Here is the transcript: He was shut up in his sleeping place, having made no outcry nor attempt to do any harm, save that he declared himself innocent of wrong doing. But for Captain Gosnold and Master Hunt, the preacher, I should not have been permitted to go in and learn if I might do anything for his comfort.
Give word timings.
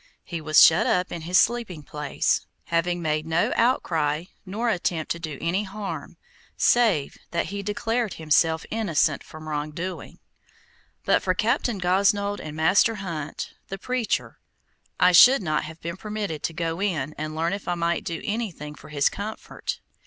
He 0.23 0.41
was 0.41 0.59
shut 0.63 0.87
up 0.87 1.11
in 1.11 1.21
his 1.21 1.39
sleeping 1.39 1.83
place, 1.83 2.47
having 2.63 3.03
made 3.03 3.27
no 3.27 3.53
outcry 3.55 4.23
nor 4.47 4.67
attempt 4.67 5.11
to 5.11 5.19
do 5.19 5.37
any 5.39 5.63
harm, 5.63 6.17
save 6.57 7.19
that 7.29 7.49
he 7.53 7.61
declared 7.61 8.15
himself 8.15 8.65
innocent 8.71 9.21
of 9.23 9.31
wrong 9.43 9.69
doing. 9.69 10.17
But 11.05 11.21
for 11.21 11.35
Captain 11.35 11.77
Gosnold 11.77 12.41
and 12.41 12.55
Master 12.57 12.95
Hunt, 12.95 13.53
the 13.67 13.77
preacher, 13.77 14.39
I 14.99 15.11
should 15.11 15.43
not 15.43 15.65
have 15.65 15.79
been 15.81 15.97
permitted 15.97 16.41
to 16.41 16.53
go 16.53 16.81
in 16.81 17.13
and 17.15 17.35
learn 17.35 17.53
if 17.53 17.67
I 17.67 17.75
might 17.75 18.03
do 18.03 18.21
anything 18.23 18.73
for 18.73 18.89
his 18.89 19.07
comfort. 19.07 19.81